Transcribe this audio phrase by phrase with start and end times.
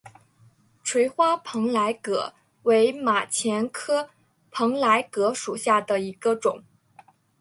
[0.83, 4.09] 垂花蓬莱葛为马钱科
[4.49, 6.63] 蓬莱葛属下的一个种。